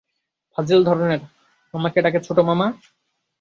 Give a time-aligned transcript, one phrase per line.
[0.53, 1.21] ফাজিল ধরনের,
[1.73, 2.67] আমাকে ডাকে ছোট মামা?